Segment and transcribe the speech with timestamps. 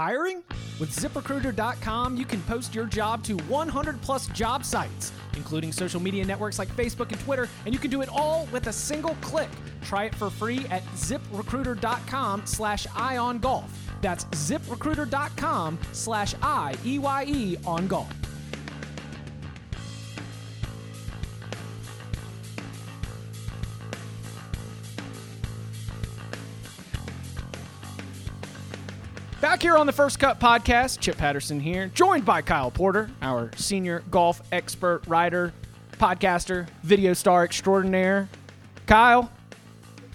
[0.00, 0.42] Hiring?
[0.80, 6.24] With ziprecruiter.com, you can post your job to 100 plus job sites, including social media
[6.24, 9.50] networks like Facebook and Twitter, and you can do it all with a single click.
[9.82, 13.68] Try it for free at ziprecruiter.com slash iongolf.
[14.00, 18.29] That's ziprecruiter.com slash I-E-Y-E on golf.
[29.60, 33.50] Back here on the First Cut podcast, Chip Patterson here, joined by Kyle Porter, our
[33.56, 35.52] senior golf expert, writer,
[35.98, 38.26] podcaster, video star extraordinaire.
[38.86, 39.30] Kyle,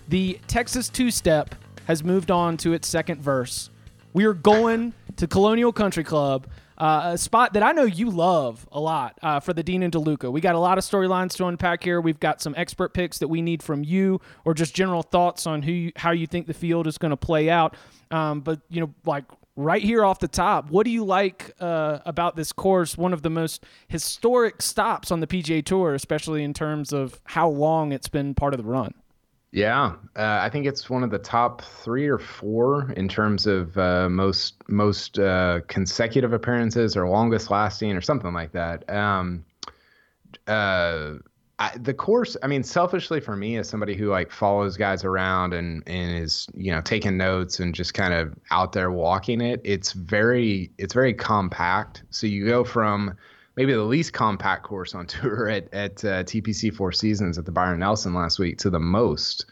[0.08, 1.54] the Texas two step
[1.86, 3.70] has moved on to its second verse.
[4.14, 6.48] We are going to Colonial Country Club,
[6.80, 9.94] uh, a spot that I know you love a lot uh, for the Dean and
[9.94, 10.32] DeLuca.
[10.32, 12.02] We got a lot of storylines to unpack here.
[12.02, 15.62] We've got some expert picks that we need from you, or just general thoughts on
[15.62, 17.76] who you, how you think the field is going to play out.
[18.12, 22.00] Um, but you know, like right here off the top, what do you like uh,
[22.06, 22.98] about this course?
[22.98, 27.50] One of the most historic stops on the PGA Tour, especially in terms of how
[27.50, 28.94] long it's been part of the run.
[29.52, 33.78] Yeah, uh, I think it's one of the top three or four in terms of
[33.78, 38.90] uh, most most uh, consecutive appearances or longest lasting or something like that.
[38.90, 39.46] Um,
[40.48, 41.14] uh,
[41.58, 45.54] I, the course, I mean, selfishly for me, as somebody who like follows guys around
[45.54, 49.62] and and is you know taking notes and just kind of out there walking it,
[49.64, 52.04] it's very it's very compact.
[52.10, 53.16] So you go from
[53.56, 57.52] maybe the least compact course on tour at at uh, TPC Four Seasons at the
[57.52, 59.46] Byron Nelson last week to the most.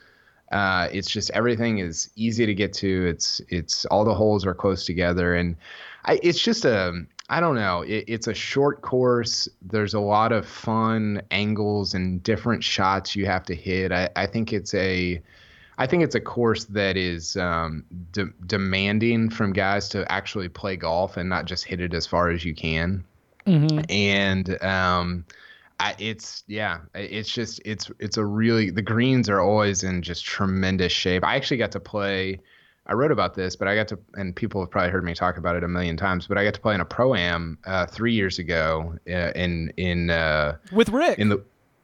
[0.51, 3.07] Uh, it's just everything is easy to get to.
[3.07, 5.55] It's it's all the holes are close together, and
[6.03, 7.81] I, it's just a I don't know.
[7.81, 9.47] It, it's a short course.
[9.61, 13.91] There's a lot of fun angles and different shots you have to hit.
[13.91, 15.21] I, I think it's a,
[15.77, 20.75] I think it's a course that is um, de- demanding from guys to actually play
[20.75, 23.03] golf and not just hit it as far as you can.
[23.47, 23.79] Mm-hmm.
[23.89, 25.25] And um,
[25.79, 30.23] I, it's yeah, it's just it's it's a really the greens are always in just
[30.25, 31.23] tremendous shape.
[31.23, 32.39] I actually got to play
[32.85, 35.37] I wrote about this, but I got to, and people have probably heard me talk
[35.37, 36.27] about it a million times.
[36.27, 39.71] But I got to play in a pro am uh, three years ago uh, in
[39.77, 41.43] in uh, with Rick in the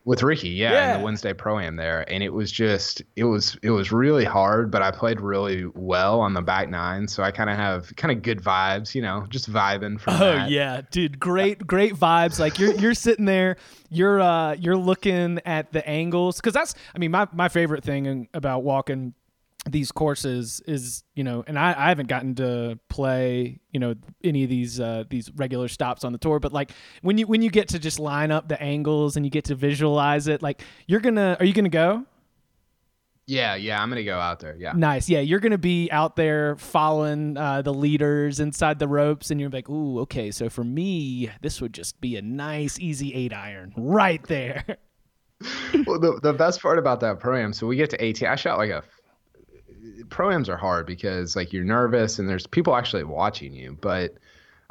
[0.10, 3.26] with Rickie, yeah, yeah, in the Wednesday pro am there, and it was just it
[3.26, 7.22] was it was really hard, but I played really well on the back nine, so
[7.22, 10.16] I kind of have kind of good vibes, you know, just vibing from.
[10.16, 10.50] Oh that.
[10.50, 12.40] yeah, dude, great great vibes.
[12.40, 13.58] Like you're you're sitting there,
[13.90, 18.30] you're uh you're looking at the angles because that's I mean my my favorite thing
[18.34, 19.14] about walking
[19.68, 23.94] these courses is you know and I, I haven't gotten to play you know
[24.24, 26.72] any of these uh, these regular stops on the tour but like
[27.02, 29.56] when you when you get to just line up the angles and you get to
[29.56, 32.06] visualize it like you're gonna are you gonna go?
[33.28, 34.72] Yeah yeah i'm gonna go out there yeah.
[34.76, 39.40] Nice yeah you're gonna be out there following uh, the leaders inside the ropes and
[39.40, 43.34] you're like ooh okay so for me this would just be a nice easy eight
[43.34, 44.64] iron right there.
[45.88, 48.58] Well the, the best part about that program so we get to 18 i shot
[48.58, 48.84] like a
[50.10, 53.78] proams are hard because like you're nervous and there's people actually watching you.
[53.80, 54.16] But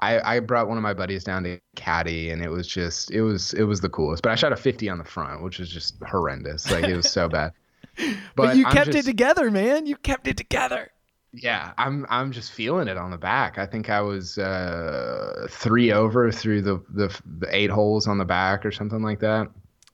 [0.01, 3.23] I, I brought one of my buddies down to caddy and it was just it
[3.23, 4.23] was it was the coolest.
[4.23, 6.71] But I shot a 50 on the front, which was just horrendous.
[6.71, 7.53] Like it was so bad.
[7.97, 9.87] But, but you I'm kept just, it together, man.
[9.87, 10.91] You kept it together.
[11.33, 13.59] Yeah, I'm I'm just feeling it on the back.
[13.59, 18.25] I think I was uh, three over through the, the the eight holes on the
[18.25, 19.49] back or something like that.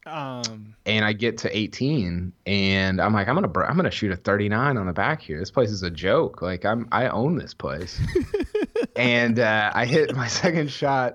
[0.07, 4.17] Um, and I get to 18, and I'm like, I'm gonna I'm gonna shoot a
[4.17, 5.39] 39 on the back here.
[5.39, 6.43] This place is a joke.
[6.43, 8.01] Like I'm I own this place.
[8.97, 11.15] and uh, I hit my second shot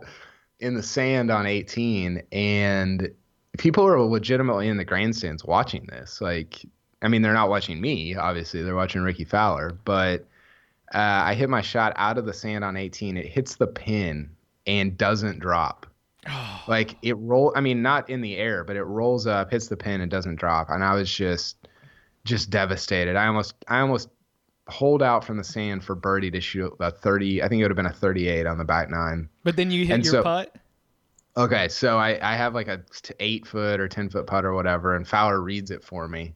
[0.59, 3.11] in the sand on 18, and
[3.57, 6.19] people are legitimately in the grandstands watching this.
[6.21, 6.65] Like,
[7.01, 8.63] I mean, they're not watching me, obviously.
[8.63, 10.21] They're watching Rickie Fowler, but
[10.93, 13.17] uh, I hit my shot out of the sand on 18.
[13.17, 14.31] It hits the pin
[14.65, 15.85] and doesn't drop.
[16.27, 16.63] Oh.
[16.67, 19.77] like it roll I mean not in the air, but it rolls up, hits the
[19.77, 20.69] pin and doesn't drop.
[20.69, 21.57] And I was just
[22.25, 23.15] just devastated.
[23.15, 24.09] I almost I almost
[24.67, 27.71] hold out from the sand for birdie to shoot a 30 I think it would
[27.71, 29.29] have been a 38 on the back nine.
[29.43, 30.55] But then you hit and your so, putt?
[31.37, 32.81] Okay, so I, I have like a
[33.21, 36.35] eight foot or ten foot putt or whatever, and Fowler reads it for me,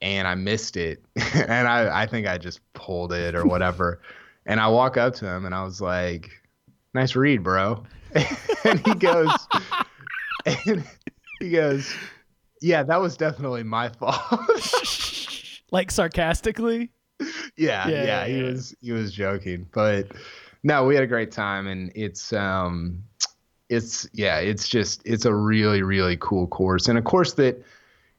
[0.00, 1.04] and I missed it,
[1.34, 4.00] and I I think I just pulled it or whatever,
[4.46, 6.30] and I walk up to him and I was like,
[6.92, 7.84] "Nice read, bro,"
[8.64, 9.30] and he goes,
[10.44, 10.84] and
[11.40, 11.92] he goes,
[12.60, 14.20] yeah, that was definitely my fault.
[15.70, 16.92] like sarcastically.
[17.56, 20.08] Yeah, yeah, yeah, he was he was joking, but
[20.62, 23.02] no, we had a great time, and it's um,
[23.68, 27.64] it's yeah, it's just it's a really really cool course, and a course that,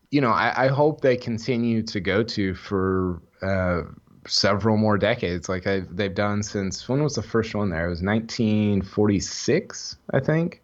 [0.10, 3.84] you know, I, I hope they continue to go to for uh
[4.28, 7.88] several more decades, like I've, they've done since when was the first one there?
[7.88, 10.62] It was 1946, I think.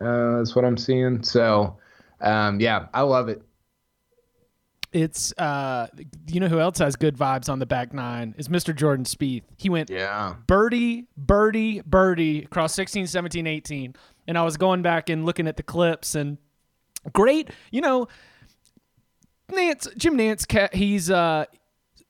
[0.00, 1.22] Uh, that's what I'm seeing.
[1.22, 1.76] So,
[2.20, 3.42] um, yeah, I love it.
[4.90, 5.88] It's uh,
[6.28, 8.74] you know who else has good vibes on the back nine is Mr.
[8.74, 9.42] Jordan Spieth.
[9.58, 10.34] He went Yeah.
[10.46, 13.94] birdie, birdie, birdie across 16, 17, 18.
[14.26, 16.38] And I was going back and looking at the clips and
[17.12, 18.08] great, you know,
[19.52, 21.44] Nantz, Jim Nantz, he's, uh,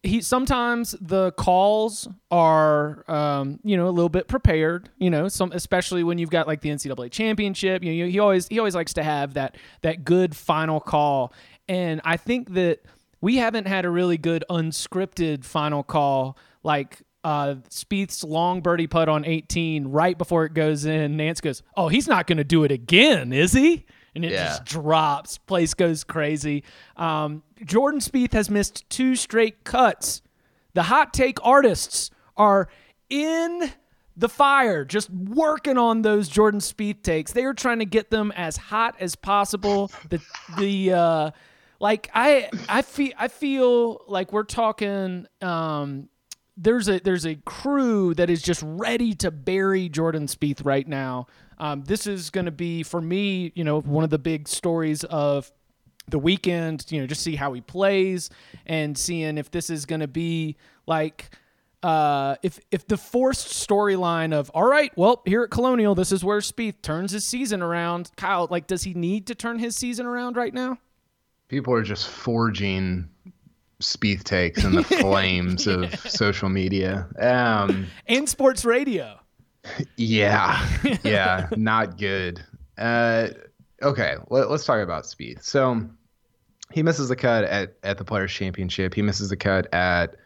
[0.03, 5.51] he sometimes the calls are um, you know a little bit prepared you know some
[5.53, 8.95] especially when you've got like the NCAA championship you know he always he always likes
[8.95, 11.33] to have that that good final call
[11.69, 12.81] and I think that
[13.21, 19.09] we haven't had a really good unscripted final call like uh, Spieth's long birdie putt
[19.09, 21.17] on 18 right before it goes in.
[21.17, 23.87] Nantz goes, "Oh, he's not going to do it again, is he?"
[24.19, 24.49] And it Yeah.
[24.49, 25.39] just drops.
[25.39, 26.65] Place goes crazy.
[26.97, 30.23] Um, Jordan Spieth has missed two straight cuts.
[30.75, 32.69] The hot take artists are
[33.09, 33.71] in
[34.17, 37.31] the fire, just working on those Jordan Spieth takes.
[37.33, 39.93] They are trying to get them as hot as possible.
[40.09, 40.21] The
[40.59, 41.31] the uh,
[41.79, 45.29] like I I feel I feel like we're talking.
[45.41, 46.09] Um,
[46.59, 51.27] there's a there's a crew that is just ready to bury Jordan Spieth right now.
[51.59, 55.05] Um, this is going to be for me, you know, one of the big stories
[55.05, 55.51] of
[56.09, 56.85] the weekend.
[56.91, 58.29] You know, just see how he plays
[58.67, 60.57] and seeing if this is going to be
[60.87, 61.31] like.
[61.81, 66.25] Uh, if if the forced storyline of all right, well, here at Colonial, this is
[66.25, 68.11] where Spieth turns his season around.
[68.17, 70.79] Kyle, like, does he need to turn his season around right now?
[71.47, 73.09] People are just forging
[73.83, 77.07] Spieth takes in the flames of social media.
[77.19, 79.19] Um, And sports radio.
[79.97, 80.67] Yeah,
[81.05, 82.43] yeah, not good.
[82.77, 83.29] Uh,
[83.83, 85.43] okay, let, us talk about Spieth.
[85.45, 85.83] So
[86.73, 88.95] he misses the cut at at the Players Championship.
[88.95, 90.17] He misses the cut at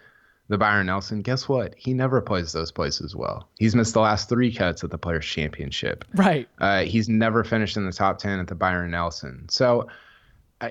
[0.49, 1.23] the Byron Nelson.
[1.23, 1.75] Guess what?
[1.77, 3.49] He never plays those places well.
[3.59, 6.05] He's missed the last three cuts at the Players Championship.
[6.15, 6.49] Right.
[6.59, 9.47] Uh, he's never finished in the top ten at the Byron Nelson.
[9.49, 9.89] So.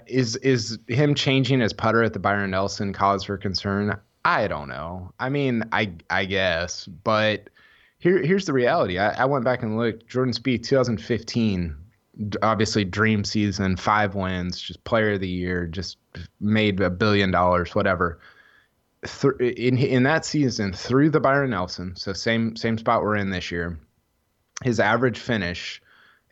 [0.07, 3.97] Is is him changing his putter at the Byron Nelson cause for concern?
[4.23, 5.11] I don't know.
[5.19, 7.49] I mean, I I guess, but
[7.99, 8.97] here here's the reality.
[8.97, 10.07] I, I went back and looked.
[10.07, 11.75] Jordan Spieth, 2015,
[12.41, 15.97] obviously dream season, five wins, just player of the year, just
[16.39, 18.19] made a billion dollars, whatever.
[19.39, 23.51] In in that season, through the Byron Nelson, so same same spot we're in this
[23.51, 23.79] year,
[24.63, 25.81] his average finish.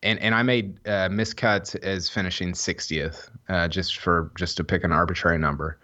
[0.01, 4.83] And, and I made uh, miscuts as finishing 60th, uh, just for just to pick
[4.83, 5.77] an arbitrary number.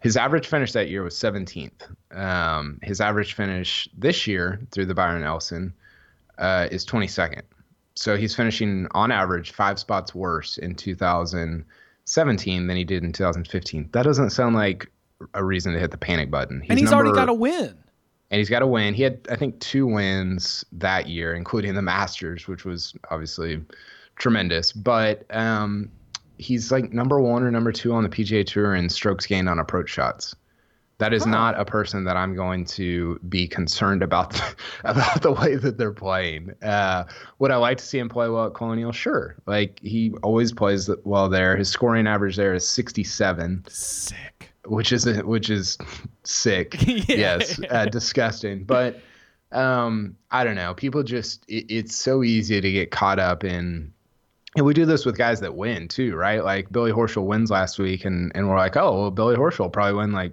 [0.00, 1.70] His average finish that year was 17th.
[2.10, 5.72] Um, his average finish this year through the Byron Nelson
[6.38, 7.42] uh, is 22nd.
[7.94, 13.90] So he's finishing on average five spots worse in 2017 than he did in 2015.
[13.92, 14.90] That doesn't sound like
[15.34, 16.64] a reason to hit the panic button.
[16.68, 17.81] and he's already got a win.
[18.32, 18.94] And he's got a win.
[18.94, 23.62] He had, I think, two wins that year, including the Masters, which was obviously
[24.16, 24.72] tremendous.
[24.72, 25.90] But um,
[26.38, 29.58] he's like number one or number two on the PGA Tour in strokes gained on
[29.58, 30.34] approach shots.
[30.96, 34.40] That is not a person that I'm going to be concerned about
[34.84, 36.54] about the way that they're playing.
[36.62, 37.04] Uh,
[37.38, 38.92] would I like to see him play well at Colonial?
[38.92, 39.34] Sure.
[39.44, 41.56] Like he always plays well there.
[41.56, 44.41] His scoring average there is 67 Sick.
[44.66, 45.78] Which is which is
[46.24, 46.76] sick.
[47.08, 47.38] Yeah.
[47.38, 48.64] Yes, uh, disgusting.
[48.64, 49.00] But
[49.50, 50.74] um, I don't know.
[50.74, 53.92] People just it, it's so easy to get caught up in.
[54.54, 56.44] And we do this with guys that win too, right?
[56.44, 59.70] Like Billy Horschel wins last week, and and we're like, oh, well, Billy Horschel will
[59.70, 60.32] probably win like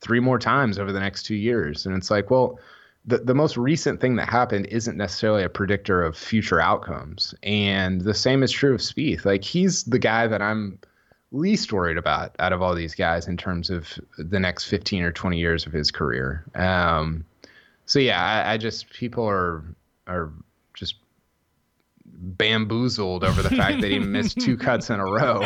[0.00, 2.58] three more times over the next two years, and it's like, well.
[3.04, 7.34] The, the most recent thing that happened isn't necessarily a predictor of future outcomes.
[7.42, 9.24] And the same is true of Spieth.
[9.24, 10.78] Like he's the guy that I'm
[11.32, 15.12] least worried about out of all these guys in terms of the next 15 or
[15.12, 16.44] 20 years of his career.
[16.54, 17.24] Um,
[17.86, 19.64] so yeah, I, I just people are
[20.06, 20.32] are
[20.74, 20.96] just
[22.04, 25.42] bamboozled over the fact that he missed two cuts in a row,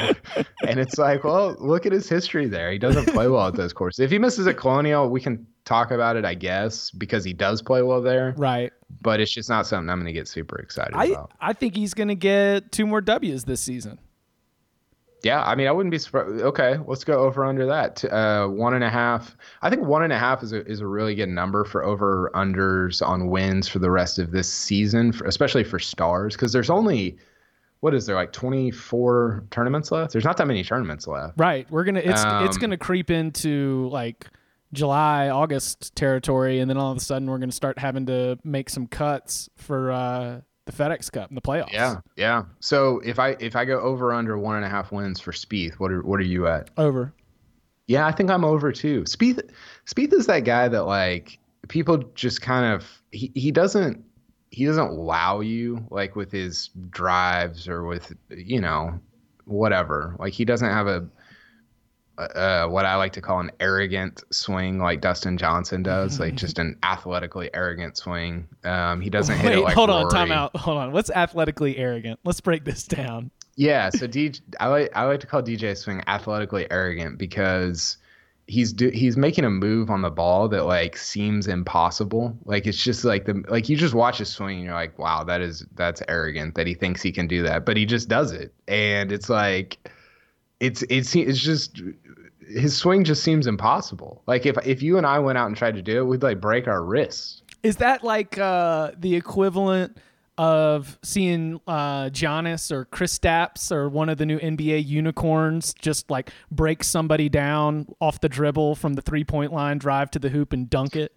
[0.66, 2.71] and it's like, well, look at his history there.
[2.71, 4.00] He doesn't play well at those courses.
[4.00, 7.62] If he misses at Colonial, we can talk about it, I guess, because he does
[7.62, 8.35] play well there.
[8.37, 8.73] Right.
[9.02, 11.33] But it's just not something I'm going to get super excited I, about.
[11.40, 13.99] I think he's going to get two more W's this season.
[15.26, 16.40] Yeah, I mean, I wouldn't be surprised.
[16.42, 18.04] Okay, let's go over under that.
[18.04, 19.37] Uh, one and a half.
[19.62, 22.30] I think one and a half is a is a really good number for over
[22.35, 26.71] unders on wins for the rest of this season, for, especially for stars, because there's
[26.71, 27.16] only
[27.80, 30.12] what is there like 24 tournaments left?
[30.12, 31.35] There's not that many tournaments left.
[31.38, 31.71] Right.
[31.71, 34.26] We're gonna it's it's Um, gonna creep into like
[34.73, 38.71] July, August territory, and then all of a sudden we're gonna start having to make
[38.71, 41.73] some cuts for uh, the FedEx Cup and the playoffs.
[41.73, 42.45] Yeah, yeah.
[42.61, 45.75] So if I if I go over under one and a half wins for Spieth,
[45.75, 46.71] what are what are you at?
[46.77, 47.15] Over.
[47.87, 49.03] Yeah, I think I'm over too.
[49.03, 49.49] Spieth,
[49.87, 54.05] Spieth is that guy that like people just kind of he, he doesn't
[54.51, 58.99] he doesn't wow you like with his drives or with you know
[59.45, 60.17] whatever.
[60.19, 61.07] Like he doesn't have a
[62.19, 66.59] uh, what I like to call an arrogant swing, like Dustin Johnson does, like just
[66.59, 68.49] an athletically arrogant swing.
[68.65, 70.13] Um, he doesn't hit Wait, it like hold on, Rory.
[70.13, 70.57] time out.
[70.57, 70.93] Hold on.
[70.93, 72.21] What's athletically arrogant?
[72.25, 73.31] Let's break this down.
[73.57, 77.97] Yeah, so DJ, I like I like to call DJ Swing athletically arrogant because
[78.47, 82.37] he's do, he's making a move on the ball that like seems impossible.
[82.45, 85.25] Like it's just like the like you just watch his swing and you're like, wow,
[85.25, 88.33] that is that's arrogant that he thinks he can do that, but he just does
[88.33, 89.79] it, and it's like
[90.61, 91.83] it's it's it's just
[92.49, 94.23] his swing just seems impossible.
[94.27, 96.41] Like if if you and I went out and tried to do it, we'd like
[96.41, 97.43] break our wrists.
[97.63, 99.99] Is that like uh, the equivalent
[100.39, 106.31] of seeing uh, Giannis or Kristaps or one of the new NBA unicorns just like
[106.51, 110.53] break somebody down off the dribble from the three point line, drive to the hoop,
[110.53, 111.13] and dunk it?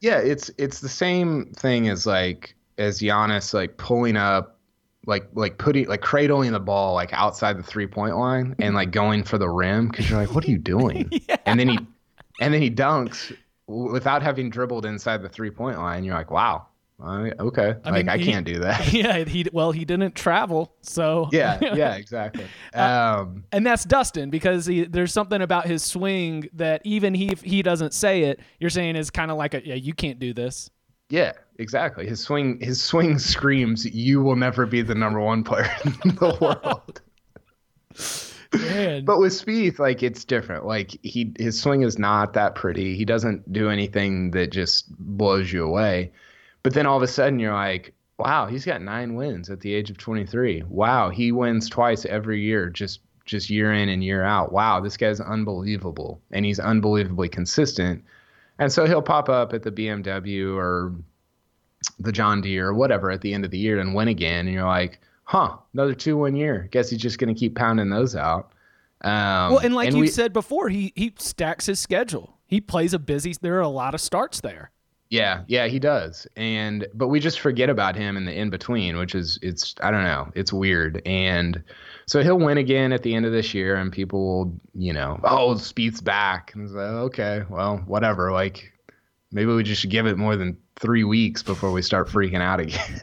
[0.00, 4.58] Yeah, it's it's the same thing as like as Giannis like pulling up,
[5.06, 8.90] like like putting like cradling the ball like outside the three point line and like
[8.90, 11.08] going for the rim because you're like, what are you doing?
[11.28, 11.36] Yeah.
[11.46, 11.78] And then he
[12.40, 13.34] and then he dunks
[13.66, 16.04] without having dribbled inside the three point line.
[16.04, 16.66] You're like, wow,
[17.00, 18.92] okay, I like mean, I he- can't do that.
[18.92, 22.46] yeah, he well he didn't travel, so yeah, yeah, exactly.
[22.74, 27.28] Uh, Um, and that's Dustin because he, there's something about his swing that even he
[27.28, 30.18] if he doesn't say it, you're saying is kind of like a yeah you can't
[30.18, 30.70] do this.
[31.10, 32.06] Yeah, exactly.
[32.06, 36.36] His swing his swing screams you will never be the number one player in the
[36.40, 37.00] world.
[38.52, 39.04] Man.
[39.04, 40.64] But with Spieth, like it's different.
[40.64, 42.96] Like he his swing is not that pretty.
[42.96, 46.12] He doesn't do anything that just blows you away.
[46.62, 49.74] But then all of a sudden you're like, wow, he's got nine wins at the
[49.74, 50.62] age of 23.
[50.68, 54.52] Wow, he wins twice every year, just just year in and year out.
[54.52, 58.04] Wow, this guy's unbelievable, and he's unbelievably consistent.
[58.58, 60.94] And so he'll pop up at the BMW or
[61.98, 64.54] the John Deere or whatever at the end of the year and win again, and
[64.54, 66.68] you're like, huh, another two one year.
[66.70, 68.52] Guess he's just going to keep pounding those out.
[69.02, 72.38] Um, well, and like you we- said before, he he stacks his schedule.
[72.46, 73.34] He plays a busy.
[73.40, 74.70] There are a lot of starts there.
[75.10, 76.26] Yeah, yeah, he does.
[76.36, 79.90] And but we just forget about him in the in between, which is it's I
[79.90, 81.02] don't know, it's weird.
[81.06, 81.62] And
[82.06, 85.20] so he'll win again at the end of this year, and people will, you know,
[85.24, 88.32] oh, Spieth's back, and it's like, okay, well, whatever.
[88.32, 88.72] Like
[89.34, 92.60] maybe we just should give it more than three weeks before we start freaking out
[92.60, 93.02] again.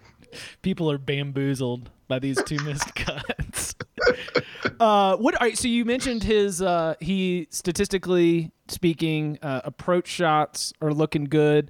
[0.64, 3.76] People are bamboozled by these two missed cuts.
[4.80, 5.36] uh, what?
[5.36, 6.62] All right, so you mentioned his.
[6.62, 11.70] Uh, he statistically speaking, uh, approach shots are looking good.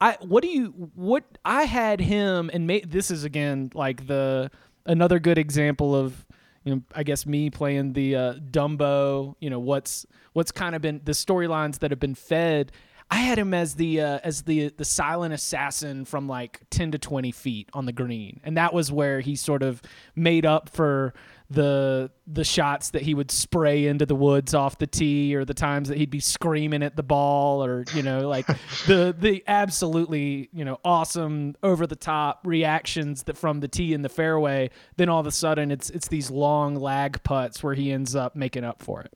[0.00, 4.50] I what do you what I had him and ma- this is again like the
[4.86, 6.26] another good example of
[6.64, 10.80] you know I guess me playing the uh, Dumbo you know what's what's kind of
[10.80, 12.72] been the storylines that have been fed
[13.10, 16.98] I had him as the uh, as the the silent assassin from like 10 to
[16.98, 18.40] 20 feet on the green.
[18.44, 19.82] And that was where he sort of
[20.14, 21.12] made up for
[21.50, 25.54] the the shots that he would spray into the woods off the tee or the
[25.54, 28.46] times that he'd be screaming at the ball or you know like
[28.86, 34.02] the the absolutely you know awesome over the top reactions that from the tee in
[34.02, 34.70] the fairway.
[34.96, 38.36] Then all of a sudden it's it's these long lag putts where he ends up
[38.36, 39.12] making up for it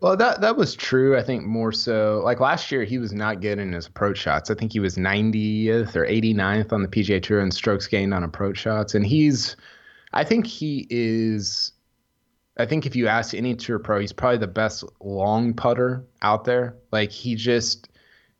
[0.00, 1.16] Well, that that was true.
[1.16, 2.22] I think more so.
[2.24, 4.50] Like last year, he was not good in his approach shots.
[4.50, 8.24] I think he was 90th or 89th on the PGA Tour in strokes gained on
[8.24, 9.56] approach shots, and he's.
[10.12, 11.72] I think he is.
[12.56, 16.44] I think if you ask any tour pro, he's probably the best long putter out
[16.44, 16.76] there.
[16.90, 17.88] Like he just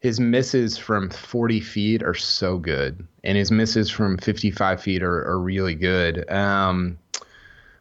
[0.00, 5.25] his misses from 40 feet are so good, and his misses from 55 feet are,
[5.26, 6.29] are really good.
[6.31, 6.99] Um,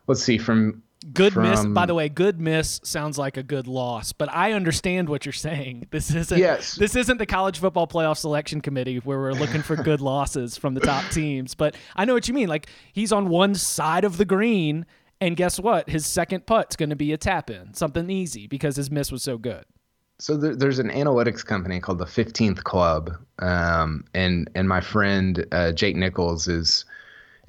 [0.07, 0.83] let's see from
[1.13, 1.65] Good miss.
[1.65, 5.33] By the way, good miss sounds like a good loss, but I understand what you're
[5.33, 5.87] saying.
[5.91, 6.37] This isn't.
[6.37, 6.75] Yes.
[6.75, 10.73] This isn't the college football playoff selection committee where we're looking for good losses from
[10.73, 11.55] the top teams.
[11.55, 12.49] But I know what you mean.
[12.49, 14.85] Like he's on one side of the green,
[15.21, 15.89] and guess what?
[15.89, 19.23] His second putt's going to be a tap in, something easy because his miss was
[19.23, 19.65] so good.
[20.19, 25.45] So there, there's an analytics company called the 15th Club, um, and and my friend
[25.53, 26.83] uh, Jake Nichols is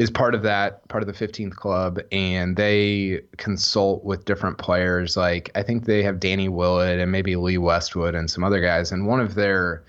[0.00, 5.14] is part of that, part of the 15th Club, and they consult with different players.
[5.14, 8.92] Like I think they have Danny Willett and maybe Lee Westwood and some other guys.
[8.92, 9.84] And one of their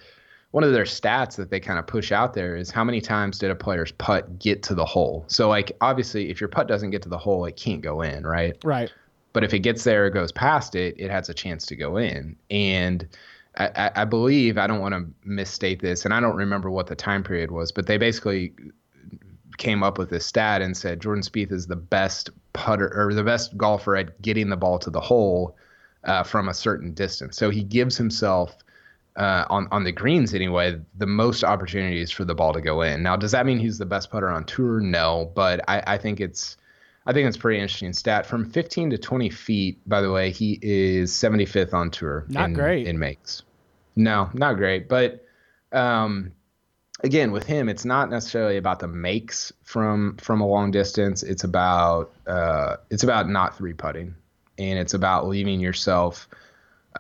[0.52, 3.40] one of their stats that they kind of push out there is how many times
[3.40, 5.24] did a player's putt get to the hole.
[5.28, 8.28] So like obviously, if your putt doesn't get to the hole, it can't go in,
[8.28, 8.58] right?
[8.66, 8.92] Right.
[9.32, 11.96] but if it gets there or goes past it, it has a chance to go
[11.96, 12.36] in.
[12.50, 13.08] And
[13.56, 16.88] I, I, I believe I don't want to misstate this, and I don't remember what
[16.88, 18.54] the time period was, but they basically
[19.58, 23.24] came up with this stat and said Jordan Spieth is the best putter or the
[23.24, 25.56] best golfer at getting the ball to the hole
[26.04, 27.38] uh, from a certain distance.
[27.38, 28.56] So he gives himself
[29.18, 33.04] uh, on on the greens anyway the most opportunities for the ball to go in.
[33.04, 34.80] Now, does that mean he's the best putter on tour?
[34.80, 36.58] No, but I, I think it's
[37.06, 38.26] I think it's pretty interesting stat.
[38.26, 42.26] From 15 to 20 feet, by the way, he is 75th on tour.
[42.30, 43.44] Not in, great in makes.
[43.96, 45.26] No, not great, but
[45.72, 46.32] um,
[47.04, 51.24] again with him it's not necessarily about the makes from from a long distance.
[51.24, 54.16] It's about uh, it's about not three putting
[54.58, 56.28] and it's about leaving yourself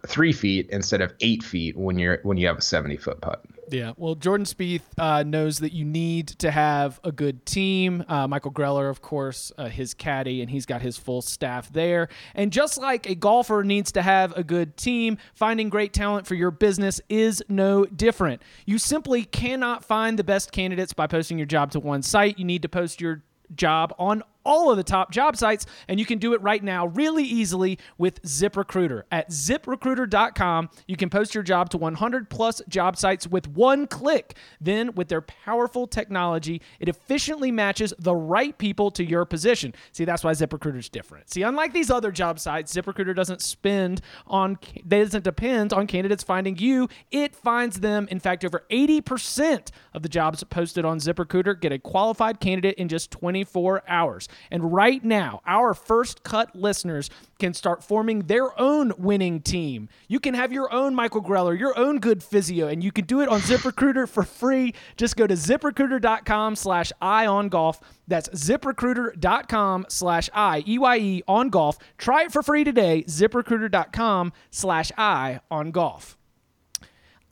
[0.07, 3.43] three feet instead of eight feet when you're when you have a 70 foot putt
[3.69, 8.03] yeah, well, Jordan Spieth uh, knows that you need to have a good team.
[8.07, 12.09] Uh, Michael Greller, of course, uh, his caddy, and he's got his full staff there.
[12.35, 16.35] And just like a golfer needs to have a good team, finding great talent for
[16.35, 18.41] your business is no different.
[18.65, 22.39] You simply cannot find the best candidates by posting your job to one site.
[22.39, 23.23] You need to post your
[23.55, 26.87] job on all of the top job sites, and you can do it right now
[26.87, 29.03] really easily with ZipRecruiter.
[29.11, 34.35] At ziprecruiter.com, you can post your job to 100 plus job sites with one click.
[34.59, 39.73] Then, with their powerful technology, it efficiently matches the right people to your position.
[39.91, 41.29] See, that's why ZipRecruiter is different.
[41.29, 44.57] See, unlike these other job sites, ZipRecruiter doesn't spend on,
[44.87, 48.07] doesn't depend on candidates finding you, it finds them.
[48.09, 52.87] In fact, over 80% of the jobs posted on ZipRecruiter get a qualified candidate in
[52.87, 54.27] just 24 hours.
[54.49, 57.09] And right now, our first cut listeners
[57.39, 59.89] can start forming their own winning team.
[60.07, 63.21] You can have your own Michael Greller, your own good physio, and you can do
[63.21, 64.73] it on ZipRecruiter for free.
[64.95, 67.79] Just go to ziprecruiter.com slash eye on golf.
[68.07, 71.77] That's ziprecruiter.com slash I, E-Y-E on golf.
[71.97, 73.03] Try it for free today.
[73.07, 76.17] ziprecruiter.com slash I on golf.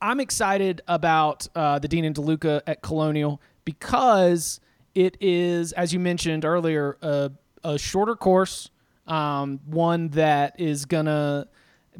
[0.01, 4.59] I'm excited about uh, the Dean and DeLuca at Colonial because
[4.95, 7.31] it is, as you mentioned earlier, a,
[7.63, 8.69] a shorter course,
[9.07, 11.47] um, one that is gonna,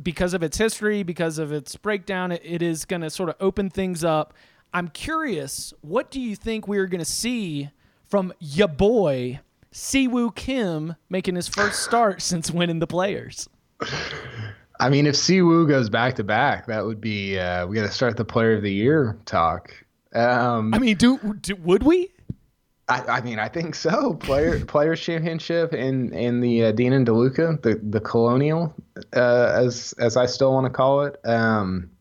[0.01, 3.69] because of its history, because of its breakdown, it, it is gonna sort of open
[3.69, 4.33] things up.
[4.73, 7.69] I'm curious, what do you think we're gonna see
[8.05, 9.39] from ya boy
[9.71, 13.49] Si Woo Kim making his first start since winning the Players?
[14.79, 17.91] I mean, if Siwoo goes back to back, that would be uh, we got to
[17.91, 19.73] start the Player of the Year talk.
[20.13, 22.11] Um, I mean, do, do would we?
[22.89, 24.15] I, I, mean, I think so.
[24.15, 28.73] Player Players Championship in in the uh, Dean and DeLuca, the the Colonial,
[29.15, 31.17] uh, as as I still want to call it.
[31.23, 31.91] Um,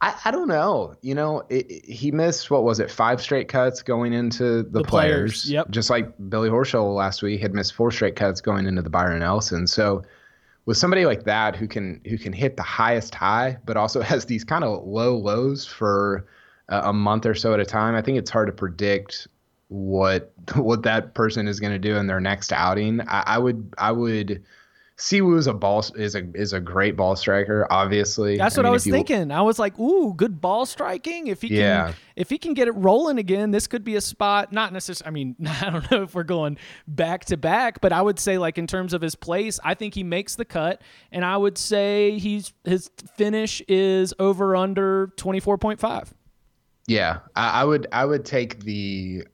[0.00, 0.94] I, I don't know.
[1.02, 4.80] You know, it, it, he missed what was it, five straight cuts going into the,
[4.80, 5.44] the players.
[5.44, 5.50] players.
[5.50, 5.70] Yep.
[5.70, 9.20] Just like Billy Horschel last week had missed four straight cuts going into the Byron
[9.20, 9.66] Nelson.
[9.66, 10.02] So
[10.66, 14.26] with somebody like that who can who can hit the highest high, but also has
[14.26, 16.26] these kind of low lows for
[16.68, 19.28] a month or so at a time, I think it's hard to predict
[19.68, 23.00] what what that person is going to do in their next outing.
[23.02, 24.42] I, I would I would.
[24.96, 27.66] Si Woo is a ball is a is a great ball striker.
[27.68, 29.32] Obviously, that's I what mean, I was thinking.
[29.32, 31.26] I was like, "Ooh, good ball striking.
[31.26, 31.92] If he can, yeah.
[32.14, 34.52] if he can get it rolling again, this could be a spot.
[34.52, 35.08] Not necessarily.
[35.08, 38.38] I mean, I don't know if we're going back to back, but I would say,
[38.38, 41.58] like in terms of his place, I think he makes the cut, and I would
[41.58, 46.14] say he's his finish is over under twenty four point five.
[46.86, 49.24] Yeah, I, I would I would take the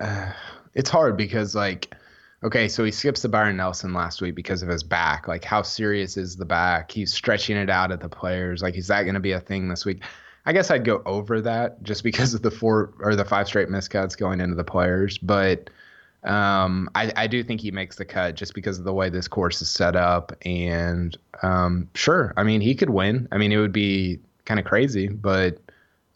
[0.00, 0.32] uh,
[0.74, 1.94] it's hard because like
[2.42, 5.28] okay, so he skips the Byron Nelson last week because of his back.
[5.28, 6.90] Like how serious is the back?
[6.90, 8.62] He's stretching it out at the players.
[8.62, 10.02] Like is that going to be a thing this week?
[10.46, 13.68] I guess I'd go over that just because of the four or the five straight
[13.68, 15.68] miscuts going into the players, but
[16.24, 19.28] um, I, I do think he makes the cut just because of the way this
[19.28, 20.32] course is set up.
[20.42, 23.28] And um, sure, I mean he could win.
[23.32, 25.58] I mean it would be kind of crazy, but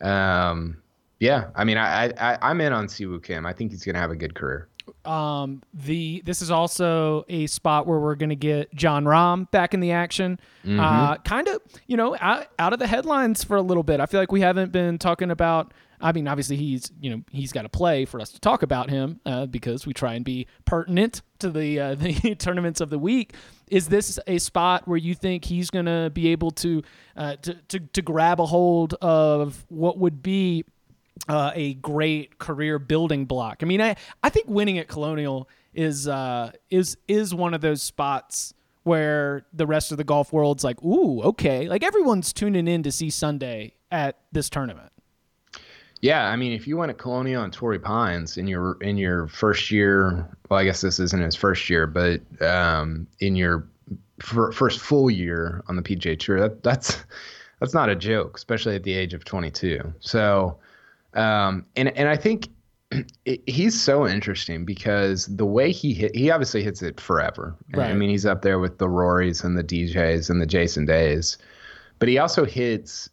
[0.00, 0.78] um,
[1.24, 3.46] yeah, I mean, I, I I'm in on Si Woo Kim.
[3.46, 4.68] I think he's gonna have a good career.
[5.06, 9.80] Um, the this is also a spot where we're gonna get Jon Rahm back in
[9.80, 10.38] the action.
[10.66, 10.78] Mm-hmm.
[10.78, 14.00] Uh, kind of, you know, out, out of the headlines for a little bit.
[14.00, 15.72] I feel like we haven't been talking about.
[15.98, 18.90] I mean, obviously he's you know he's got to play for us to talk about
[18.90, 22.98] him uh, because we try and be pertinent to the uh, the tournaments of the
[22.98, 23.32] week.
[23.70, 26.82] Is this a spot where you think he's going to be able to,
[27.16, 30.66] uh, to to to grab a hold of what would be
[31.28, 33.58] uh, a great career building block.
[33.62, 37.82] I mean, I, I think winning at Colonial is uh, is is one of those
[37.82, 42.82] spots where the rest of the golf world's like, ooh, okay, like everyone's tuning in
[42.82, 44.92] to see Sunday at this tournament.
[46.00, 49.26] Yeah, I mean, if you went at Colonial and Torrey Pines in your in your
[49.28, 53.66] first year, well, I guess this isn't his first year, but um, in your
[54.20, 57.04] first full year on the PGA Tour, that, that's
[57.58, 59.94] that's not a joke, especially at the age of 22.
[60.00, 60.58] So
[61.14, 62.48] um, and and I think
[63.24, 67.56] it, he's so interesting because the way he hit, he obviously hits it forever.
[67.74, 67.90] Right.
[67.90, 71.38] I mean, he's up there with the Rorys and the DJs and the Jason Days,
[71.98, 73.08] but he also hits.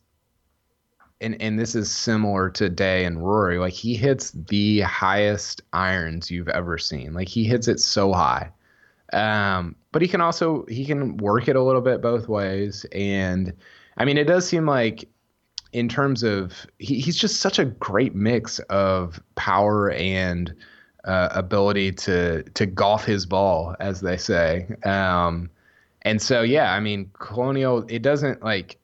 [1.20, 3.60] And, and this is similar to Day and Rory.
[3.60, 7.14] Like he hits the highest irons you've ever seen.
[7.14, 8.50] Like he hits it so high.
[9.14, 12.88] Um, but he can also he can work it a little bit both ways.
[12.92, 13.54] And
[13.98, 15.08] I mean, it does seem like
[15.74, 20.54] in terms of he, he's just such a great mix of power and
[21.06, 24.68] uh, ability to to golf his ball, as they say.
[24.84, 25.50] Um,
[26.04, 28.78] and so yeah, I mean, Colonial it doesn't like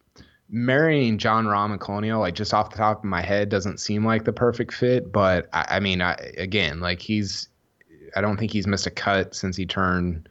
[0.49, 4.05] marrying Jon Rahm and Colonial like just off the top of my head doesn't seem
[4.05, 5.11] like the perfect fit.
[5.11, 7.49] But I, I mean, I, again, like he's
[8.15, 10.29] I don't think he's missed a cut since he turned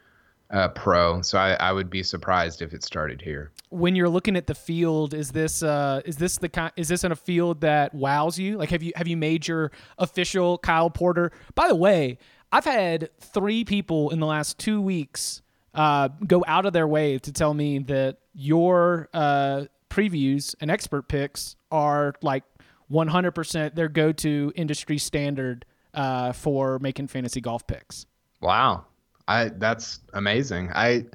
[0.50, 1.22] uh, pro.
[1.22, 3.52] So I, I would be surprised if it started here.
[3.70, 7.04] When you're looking at the field, is this uh, is this the kind is this
[7.04, 8.56] in a field that wows you?
[8.56, 11.32] Like have you have you made your official Kyle Porter?
[11.54, 12.18] By the way,
[12.52, 15.42] I've had three people in the last two weeks
[15.74, 21.08] uh, go out of their way to tell me that your uh, previews and expert
[21.08, 22.44] picks are like
[22.90, 28.06] 100% their go-to industry standard uh, for making fantasy golf picks.
[28.40, 28.84] Wow.
[29.28, 30.70] I that's amazing.
[30.74, 31.06] I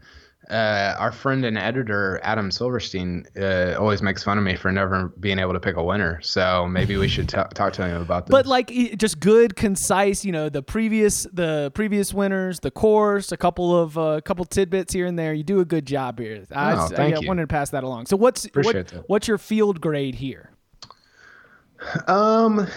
[0.49, 5.07] uh, our friend and editor Adam Silverstein uh, always makes fun of me for never
[5.19, 6.19] being able to pick a winner.
[6.21, 8.31] So maybe we should t- talk to him about this.
[8.31, 10.25] But like just good, concise.
[10.25, 14.43] You know, the previous the previous winners, the course, a couple of a uh, couple
[14.45, 15.33] tidbits here and there.
[15.33, 16.43] You do a good job here.
[16.51, 17.27] I, oh, thank I, you.
[17.27, 18.07] wanted to pass that along.
[18.07, 20.50] So what's what, what's your field grade here?
[22.07, 22.67] Um,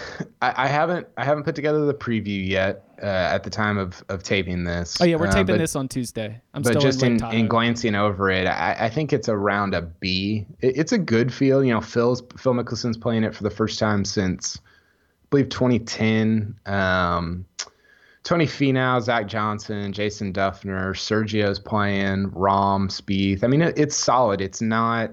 [0.41, 4.03] I, I, haven't I haven't put together the preview yet uh, at the time of,
[4.09, 4.97] of taping this.
[4.99, 6.41] Oh yeah, we're uh, taping uh, but, this on Tuesday.
[6.53, 9.83] I'm but just in, in, in, glancing over it, I, I, think it's around a
[9.83, 10.45] B.
[10.61, 11.63] It, it's a good feel.
[11.63, 16.55] You know, Phil's Phil Mickelson's playing it for the first time since I believe 2010.
[16.65, 17.45] Um,
[18.23, 23.43] Tony Finau, Zach Johnson, Jason Dufner, Sergio's playing, Rahm, Spieth.
[23.43, 24.41] I mean, it, it's solid.
[24.41, 25.11] It's not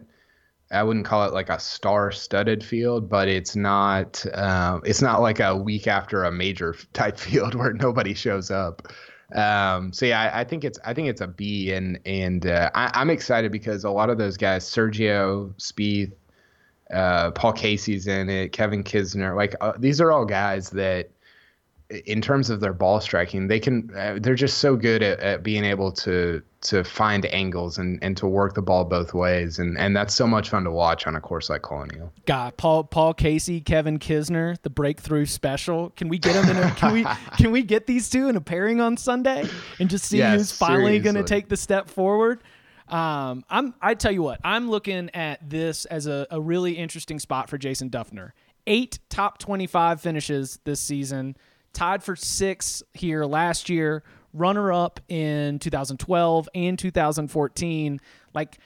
[0.73, 5.41] I wouldn't call it like a star-studded field, but it's not uh, it's not like
[5.41, 8.89] a week after a major type field where nobody shows up.
[9.35, 12.71] Um, so yeah, I, I, think it's I think it's a B, and and uh,
[12.75, 16.13] I, am excited because a lot of those guys, Sergio, Spieth,
[16.93, 21.11] uh, Paul Casey's in it, Kevin Kisner, like uh, these are all guys that
[22.07, 25.43] in terms of their ball striking, they can uh, they're just so good at, at
[25.43, 29.77] being able to to find angles and, and to work the ball both ways, and
[29.77, 32.13] and that's so much fun to watch on a course like Colonial.
[32.25, 35.91] God, Paul Paul Casey, Kevin Kisner, the breakthrough special.
[35.91, 36.63] Can we get them in?
[36.63, 37.05] A, can we
[37.37, 39.47] can we get these two in a pairing on Sunday
[39.79, 42.41] and just see yes, who's finally going to take the step forward?
[42.89, 47.19] Um, I'm I tell you what, I'm looking at this as a, a really interesting
[47.19, 48.33] spot for Jason Dufner.
[48.67, 51.37] Eight top 25 finishes this season
[51.73, 58.01] tied for six here last year, runner up in 2012 and 2014.
[58.35, 58.59] Like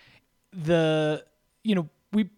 [0.52, 1.24] the,
[1.64, 2.30] you know, we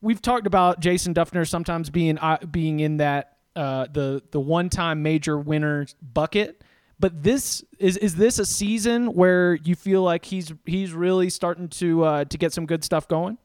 [0.00, 4.68] we've talked about Jason Dufner sometimes being uh, being in that uh, the the one
[4.68, 6.62] time major winner bucket.
[7.00, 11.68] But this is is this a season where you feel like he's he's really starting
[11.68, 13.38] to uh, to get some good stuff going?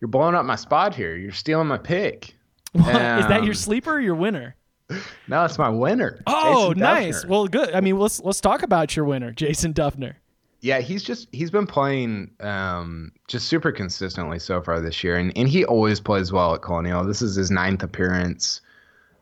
[0.00, 1.16] You're blowing up my spot here.
[1.16, 2.34] You're stealing my pick.
[2.74, 4.56] Um, is that your um, sleeper or your winner?
[5.28, 6.22] no, it's my winner.
[6.26, 7.24] Oh, nice.
[7.24, 7.72] Well, good.
[7.74, 10.14] I mean, let's let's talk about your winner, Jason Dufner.
[10.60, 15.32] Yeah, he's just he's been playing um, just super consistently so far this year, and
[15.36, 17.04] and he always plays well at Colonial.
[17.04, 18.60] This is his ninth appearance.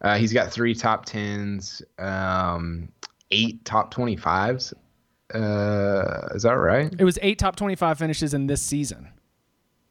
[0.03, 2.89] Uh, he's got three top tens, um,
[3.31, 4.73] eight top twenty fives.
[5.35, 6.95] Uh, is that right?
[6.99, 9.09] It was eight top twenty five finishes in this season.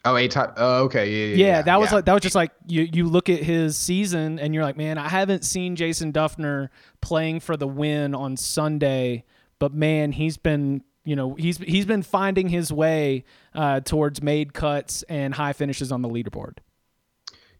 [0.05, 0.53] Oh, a top.
[0.57, 1.09] Oh, okay.
[1.09, 1.95] Yeah, yeah, yeah, that was yeah.
[1.95, 4.99] like that was just like you you look at his season and you're like, man,
[4.99, 6.69] I haven't seen Jason Dufner
[7.01, 9.23] playing for the win on Sunday,
[9.57, 14.53] but man, he's been you know he's he's been finding his way uh, towards made
[14.53, 16.59] cuts and high finishes on the leaderboard.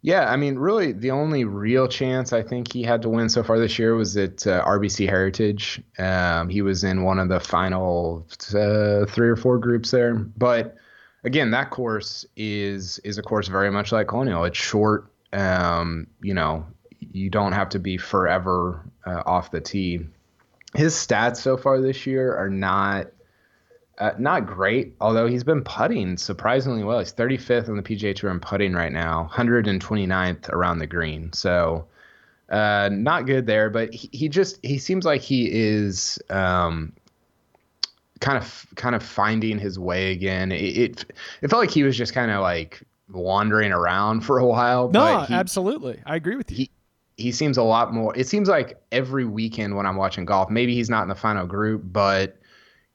[0.04, 3.42] Yeah, I mean, really, the only real chance I think he had to win so
[3.42, 5.82] far this year was at uh, RBC Heritage.
[5.98, 10.76] Um, he was in one of the final uh, three or four groups there, but
[11.26, 14.46] again, that course is is a course very much like Colonial.
[14.46, 15.12] It's short.
[15.34, 16.66] Um, you know,
[17.12, 20.02] you don't have to be forever uh, off the tee.
[20.74, 23.08] His stats so far this year are not
[23.98, 27.00] uh, not great, although he's been putting surprisingly well.
[27.00, 31.32] He's 35th on the PGA Tour in putting right now, 129th around the green.
[31.34, 31.88] So
[32.50, 36.94] uh, not good there, but he, he just he seems like he is um,
[38.19, 40.51] kind of kind of finding his way again.
[40.51, 41.06] It it,
[41.41, 44.89] it felt like he was just kind of like wandering around for a while.
[44.89, 46.58] No, he, absolutely, I agree with you.
[46.58, 46.71] He,
[47.17, 48.15] he seems a lot more.
[48.15, 51.45] It seems like every weekend when I'm watching golf, maybe he's not in the final
[51.45, 52.38] group, but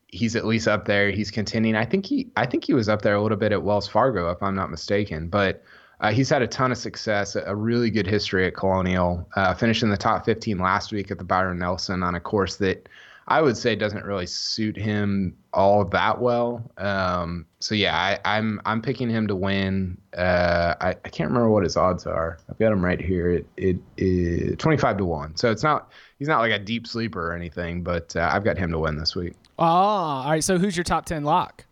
[0.09, 1.11] he's at least up there.
[1.11, 1.77] He's contending.
[1.77, 4.31] I think he I think he was up there a little bit at Wells Fargo,
[4.31, 5.29] if I'm not mistaken.
[5.29, 5.63] But
[6.01, 9.27] uh, he's had a ton of success, a really good history at Colonial.
[9.37, 12.57] Uh, finished in the top 15 last week at the Byron Nelson on a course
[12.57, 12.89] that
[13.31, 16.69] I would say doesn't really suit him all that well.
[16.79, 19.97] Um, so yeah, I, am I'm, I'm picking him to win.
[20.19, 22.39] Uh, I, I can't remember what his odds are.
[22.51, 23.31] I've got him right here.
[23.31, 25.37] It it is 25 to one.
[25.37, 28.59] So it's not he's not like a deep sleeper or anything, but uh, I've got
[28.59, 29.35] him to win this week.
[29.61, 30.43] Oh, all right.
[30.43, 31.65] So who's your top 10 lock?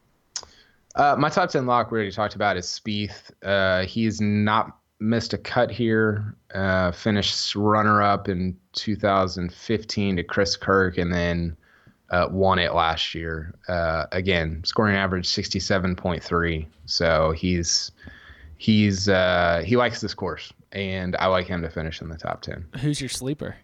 [0.94, 3.32] Uh, my top 10 lock we already talked about is Spieth.
[3.42, 6.34] Uh, he's not missed a cut here.
[6.54, 11.56] Uh, finished runner up in 2015 to Chris Kirk, and then
[12.10, 13.54] uh, won it last year.
[13.68, 16.66] Uh, again, scoring average 67.3.
[16.86, 17.92] So he's
[18.56, 22.42] he's uh, he likes this course, and I like him to finish in the top
[22.42, 22.66] 10.
[22.80, 23.56] Who's your sleeper?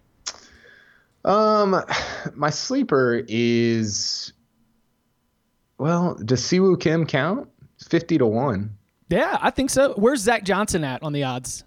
[1.24, 1.82] Um,
[2.34, 4.32] my sleeper is
[5.78, 7.48] well, does Si Woo Kim count?
[7.88, 8.76] 50 to 1.
[9.14, 9.94] Yeah, I think so.
[9.94, 11.62] Where's Zach Johnson at on the odds?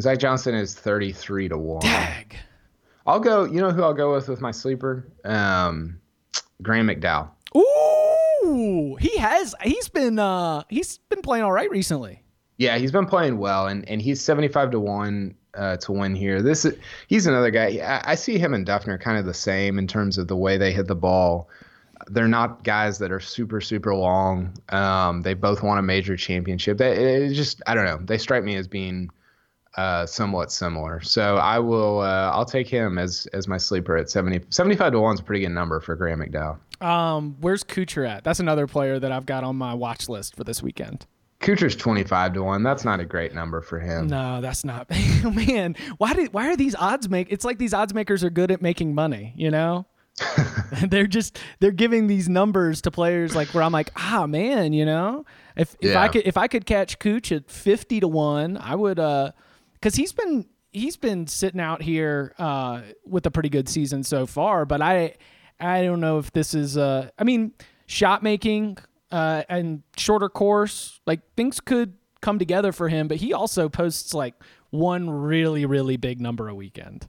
[0.00, 1.80] Zach Johnson is 33 to 1.
[1.80, 2.36] Dag.
[3.06, 5.08] I'll go, you know who I'll go with with my sleeper?
[5.24, 5.98] Um,
[6.60, 7.30] Graham McDowell.
[7.56, 12.22] Ooh, he has he's been uh he's been playing all right recently.
[12.58, 16.42] Yeah, he's been playing well and and he's 75 to 1 uh, to win here.
[16.42, 17.78] This is he's another guy.
[17.82, 20.58] I, I see him and Dufner kind of the same in terms of the way
[20.58, 21.48] they hit the ball
[22.08, 24.52] they're not guys that are super super long.
[24.70, 26.78] Um, they both won a major championship.
[26.78, 27.98] They just I don't know.
[28.02, 29.10] They strike me as being
[29.76, 31.00] uh, somewhat similar.
[31.00, 35.00] So I will uh, I'll take him as as my sleeper at 70, 75 to
[35.00, 36.58] one is a pretty good number for Graham McDowell.
[36.84, 38.24] Um, where's Kuchar at?
[38.24, 41.06] That's another player that I've got on my watch list for this weekend.
[41.40, 42.62] Twenty five to one.
[42.62, 44.06] That's not a great number for him.
[44.06, 44.88] No, that's not.
[45.24, 47.30] Man, why did why are these odds make?
[47.30, 49.34] It's like these odds makers are good at making money.
[49.36, 49.84] You know.
[50.88, 54.84] they're just they're giving these numbers to players like where I'm like, ah man, you
[54.84, 55.24] know,
[55.56, 56.02] if if yeah.
[56.02, 59.32] I could if I could catch Cooch at fifty to one, I would uh,
[59.74, 64.26] because he's been he's been sitting out here uh with a pretty good season so
[64.26, 65.14] far, but I
[65.58, 67.52] I don't know if this is uh I mean
[67.86, 68.78] shot making
[69.10, 74.14] uh and shorter course like things could come together for him, but he also posts
[74.14, 74.34] like
[74.70, 77.08] one really really big number a weekend.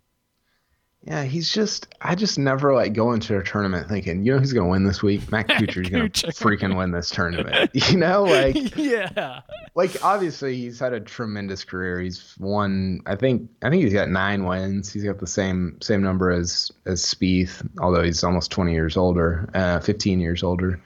[1.06, 4.54] Yeah, he's just I just never like go into a tournament thinking, you know who's
[4.54, 5.32] gonna win this week?
[5.32, 7.72] Matt Kuchar's gonna freaking win this tournament.
[7.91, 9.41] You know, like Yeah.
[9.76, 12.00] Like obviously he's had a tremendous career.
[12.00, 14.91] He's won I think I think he's got nine wins.
[14.91, 19.48] He's got the same same number as as Spieth, although he's almost twenty years older,
[19.54, 20.82] uh, fifteen years older.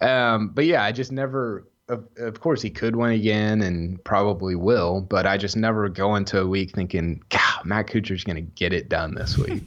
[0.00, 4.54] Um, but yeah, I just never of, of course he could win again and probably
[4.54, 8.42] will, but I just never go into a week thinking, God, Matt Kuchar's going to
[8.42, 9.62] get it done this week.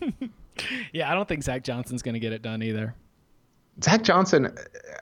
[0.94, 2.96] yeah, I don't think Zach Johnson's going to get it done either.
[3.84, 4.52] Zach Johnson, uh,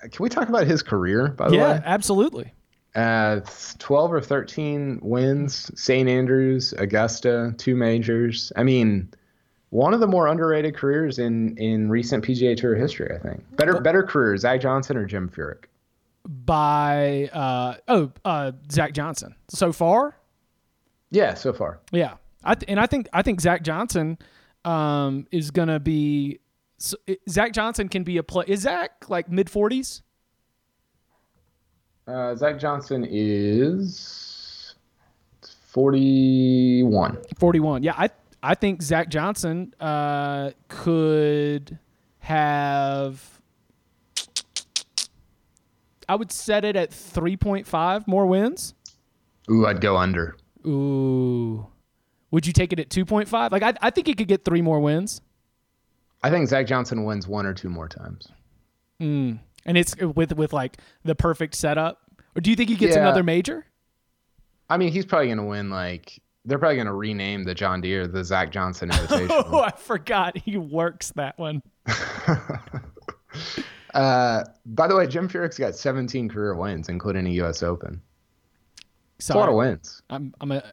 [0.01, 1.69] can we talk about his career, by the yeah, way?
[1.75, 2.53] Yeah, absolutely.
[2.95, 3.41] Uh,
[3.79, 6.09] 12 or 13 wins, St.
[6.09, 8.51] Andrews, Augusta, two majors.
[8.55, 9.13] I mean,
[9.69, 13.43] one of the more underrated careers in in recent PGA Tour history, I think.
[13.55, 15.65] Better better career, Zach Johnson or Jim Furyk?
[16.27, 20.17] By uh, oh uh, Zach Johnson so far.
[21.09, 21.79] Yeah, so far.
[21.91, 24.17] Yeah, I th- and I think I think Zach Johnson
[24.65, 26.39] um, is gonna be.
[26.77, 26.97] So,
[27.29, 28.45] Zach Johnson can be a play.
[28.47, 30.01] Is Zach like mid forties?
[32.07, 34.73] Uh, Zach Johnson is
[35.67, 37.17] forty-one.
[37.37, 37.83] Forty-one.
[37.83, 38.09] Yeah, I
[38.41, 41.77] I think Zach Johnson uh, could
[42.19, 43.40] have
[46.11, 48.73] I would set it at 3.5 more wins.
[49.49, 50.35] Ooh, I'd go under.
[50.67, 51.65] Ooh.
[52.31, 53.49] Would you take it at 2.5?
[53.49, 55.21] Like, I, I think he could get three more wins.
[56.21, 58.27] I think Zach Johnson wins one or two more times.
[58.99, 59.39] Mm.
[59.65, 62.01] And it's with with like the perfect setup.
[62.35, 63.03] Or do you think he gets yeah.
[63.03, 63.65] another major?
[64.69, 67.79] I mean, he's probably going to win like they're probably going to rename the John
[67.79, 69.43] Deere the Zach Johnson Invitational.
[69.45, 71.61] oh, I forgot he works that one.
[73.93, 77.61] Uh, by the way, Jim Furyk's got 17 career wins, including a U.S.
[77.61, 78.01] Open.
[79.19, 79.37] Sorry.
[79.37, 80.01] a lot of wins.
[80.09, 80.63] I'm I'm a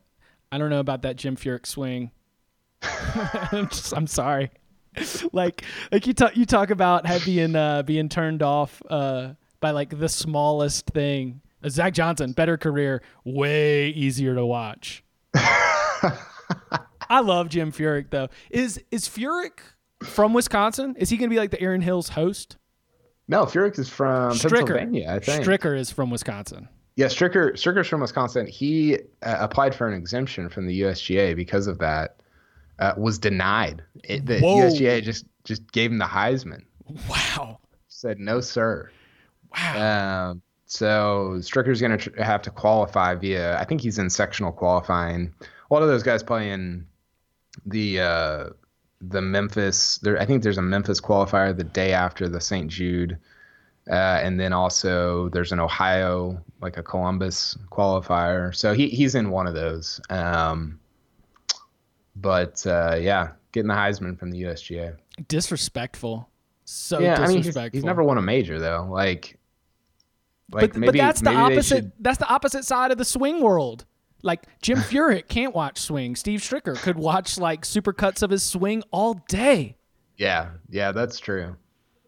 [0.51, 2.11] I don't know about that Jim Furyk swing.
[2.83, 4.51] I'm, just, I'm sorry.
[5.33, 9.99] like like you talk you talk about being uh, being turned off uh, by like
[9.99, 11.41] the smallest thing.
[11.63, 15.05] Uh, Zach Johnson, better career, way easier to watch.
[15.35, 18.29] I love Jim Furyk though.
[18.51, 19.59] Is is Furyk
[20.03, 20.97] from Wisconsin?
[20.99, 22.57] Is he going to be like the Erin Hills host?
[23.29, 24.51] No, Furyk is from Stricker.
[24.69, 25.45] Pennsylvania, I think.
[25.45, 26.69] Stricker is from Wisconsin.
[26.97, 28.47] Yeah, Stricker Stricker's from Wisconsin.
[28.47, 32.17] He uh, applied for an exemption from the USGA because of that.
[32.79, 33.83] uh, was denied.
[34.05, 34.59] It, the Whoa.
[34.59, 36.63] USGA just just gave him the Heisman.
[37.09, 37.59] Wow.
[37.89, 38.91] Said no, sir.
[39.55, 40.31] Wow.
[40.31, 43.59] Um, so Stricker's going to tr- have to qualify via.
[43.59, 45.33] I think he's in sectional qualifying.
[45.41, 46.87] A lot of those guys play in
[47.67, 48.49] the uh,
[49.01, 49.99] the Memphis.
[49.99, 52.69] There, I think there's a Memphis qualifier the day after the St.
[52.71, 53.19] Jude,
[53.91, 58.55] uh, and then also there's an Ohio, like a Columbus qualifier.
[58.55, 60.01] So he he's in one of those.
[60.11, 60.81] Um,
[62.17, 64.97] but uh, yeah, getting the Heisman from the USGA.
[65.29, 66.29] disrespectful.
[66.65, 67.79] So yeah, I mean, he's, disrespectful.
[67.79, 68.87] he's never won a major though.
[68.91, 69.39] Like,
[70.53, 71.65] like but, maybe but that's the opposite.
[71.77, 73.85] should- That's the opposite side of the swing world.
[74.23, 76.17] Like Jim Furyk can't watch swing.
[76.17, 79.77] Steve Stricker could watch like supercuts of his swing all day.
[80.17, 81.57] Yeah, yeah, that's true.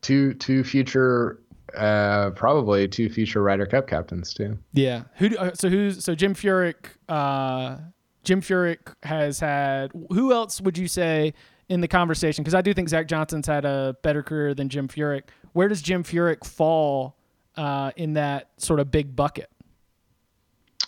[0.03, 1.41] Two two future,
[1.77, 4.59] uh, probably two future Ryder Cup captains too.
[4.73, 5.03] Yeah.
[5.17, 5.29] Who?
[5.29, 6.03] do- uh, So who's?
[6.05, 6.87] So Jim Furyk.
[7.09, 7.77] Uh,
[8.25, 9.93] Jim Furyk has had.
[10.11, 11.33] Who else would you say
[11.69, 12.43] in the conversation?
[12.43, 15.25] Because I do think Zach Johnson's had a better career than Jim Furyk.
[15.53, 17.17] Where does Jim Furyk fall
[17.57, 19.49] uh, in that sort of big bucket?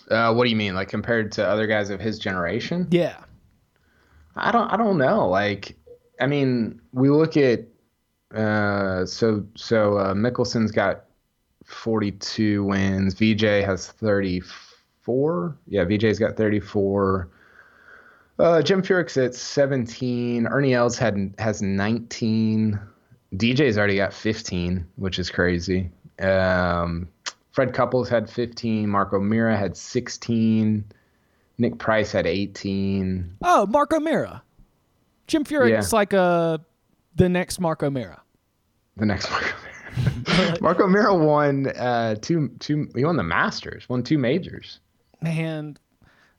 [0.09, 2.87] Uh, what do you mean, like compared to other guys of his generation?
[2.91, 3.17] Yeah.
[4.35, 5.27] I don't I don't know.
[5.27, 5.77] Like,
[6.19, 7.67] I mean, we look at
[8.33, 11.05] uh, so so uh, Mickelson's got
[11.65, 13.13] 42 wins.
[13.13, 15.57] VJ has 34.
[15.67, 17.29] Yeah, VJ's got 34.
[18.39, 20.47] Uh, Jim Furyk's at 17.
[20.47, 22.79] Ernie Els had has 19.
[23.35, 25.89] DJ's already got 15, which is crazy.
[26.19, 27.07] Um,
[27.53, 28.89] Fred Couples had 15.
[28.89, 30.83] Mark O'Meara had 16.
[31.59, 33.37] Nick Price had 18.
[33.43, 34.43] Oh, Mark O'Meara.
[35.27, 35.95] Jim Furyk's Yeah.
[35.97, 36.57] like uh
[37.15, 38.21] the next Mark O'Meara.
[38.97, 40.57] The next Mark O'Meara.
[40.61, 42.89] Mark O'Meara won uh, two two.
[42.95, 43.87] He won the Masters.
[43.87, 44.79] Won two majors.
[45.21, 45.77] Man,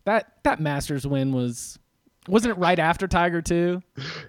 [0.04, 1.78] that that Masters win was
[2.26, 3.80] wasn't it right after Tiger too?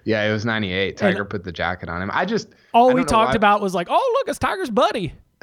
[0.04, 0.96] Yeah, it was '98.
[0.96, 2.10] Tiger put the jacket on him.
[2.14, 5.12] I just All I we talked why- about was like, oh look, it's Tiger's buddy.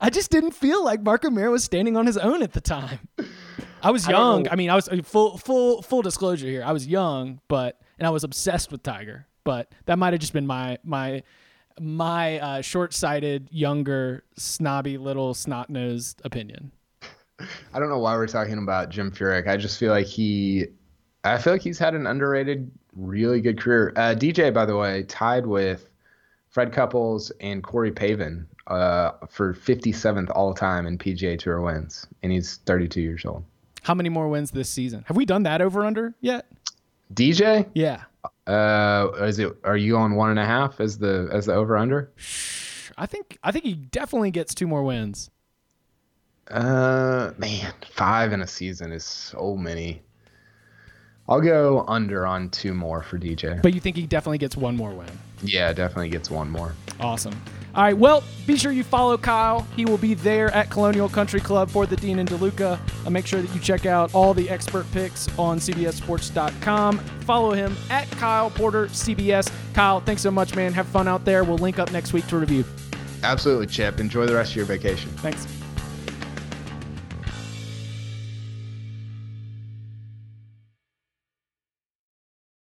[0.00, 3.00] I just didn't feel like Mark O'Meara was standing on his own at the time.
[3.82, 4.44] I was young.
[4.44, 4.50] know.
[4.50, 6.62] I, mean, I was uh, full full full disclosure here.
[6.64, 9.26] I was young, but and I was obsessed with Tiger.
[9.44, 11.22] But that might have just been my my
[11.80, 16.72] my uh, short-sighted, younger, snobby, little snot-nosed opinion.
[17.40, 19.46] I don't know why we're talking about Jim Furyk.
[19.46, 20.66] I just feel like he,
[21.22, 23.92] I feel like he's had an underrated, really good career.
[23.94, 25.87] Uh, DJ, by the way, tied with
[26.58, 32.32] Fred Couples and Corey Pavin uh, for 57th all time in PGA Tour wins, and
[32.32, 33.44] he's 32 years old.
[33.82, 35.04] How many more wins this season?
[35.06, 36.46] Have we done that over under yet?
[37.14, 38.02] DJ, Yeah.
[38.48, 39.56] uh, is it?
[39.62, 42.10] Are you on one and a half as the as the over under?
[42.98, 45.30] I think I think he definitely gets two more wins.
[46.50, 50.02] Uh, man, five in a season is so many.
[51.28, 53.60] I'll go under on two more for DJ.
[53.60, 55.08] But you think he definitely gets one more win.
[55.42, 56.74] Yeah, definitely gets one more.
[57.00, 57.34] Awesome.
[57.74, 57.96] All right.
[57.96, 59.66] Well, be sure you follow Kyle.
[59.76, 62.78] He will be there at Colonial Country Club for the Dean and DeLuca.
[63.06, 66.98] Uh, make sure that you check out all the expert picks on CBSSports.com.
[66.98, 69.52] Follow him at Kyle Porter CBS.
[69.74, 70.72] Kyle, thanks so much, man.
[70.72, 71.44] Have fun out there.
[71.44, 72.64] We'll link up next week to review.
[73.22, 74.00] Absolutely, Chip.
[74.00, 75.10] Enjoy the rest of your vacation.
[75.18, 75.46] Thanks.